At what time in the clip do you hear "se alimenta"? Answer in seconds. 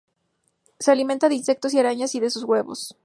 0.79-1.29